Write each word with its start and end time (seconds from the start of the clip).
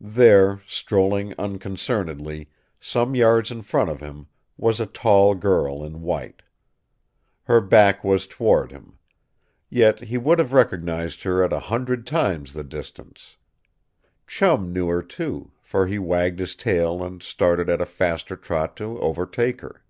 There, 0.00 0.62
strolling 0.68 1.34
unconcernedly, 1.36 2.48
some 2.78 3.16
yards 3.16 3.50
in 3.50 3.62
front 3.62 3.90
of 3.90 3.98
him, 3.98 4.28
was 4.56 4.78
a 4.78 4.86
tall 4.86 5.34
girl 5.34 5.82
in 5.82 6.02
white. 6.02 6.42
Her 7.42 7.60
back 7.60 8.04
was 8.04 8.28
toward 8.28 8.70
him. 8.70 8.98
Yet 9.68 9.98
he 9.98 10.16
would 10.16 10.38
have 10.38 10.52
recognized 10.52 11.24
her 11.24 11.42
at 11.42 11.52
a 11.52 11.58
hundred 11.58 12.06
times 12.06 12.52
the 12.52 12.62
distance. 12.62 13.36
Chum 14.28 14.72
knew 14.72 14.86
her, 14.86 15.02
too, 15.02 15.50
for 15.60 15.88
he 15.88 15.98
wagged 15.98 16.38
his 16.38 16.54
tail 16.54 17.02
and 17.02 17.20
started 17.20 17.68
at 17.68 17.80
a 17.80 17.84
faster 17.84 18.36
trot 18.36 18.76
to 18.76 18.96
overtake 19.00 19.60
her. 19.60 19.82